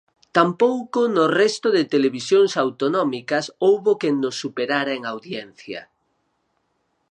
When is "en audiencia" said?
4.97-5.81